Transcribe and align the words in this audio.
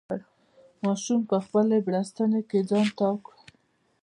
ماشوم 0.83 1.19
په 1.29 1.37
خپلې 1.45 1.77
بړستنې 1.85 2.41
کې 2.49 2.59
ځان 2.69 2.87
تاو 2.97 3.15
کړ. 3.25 3.35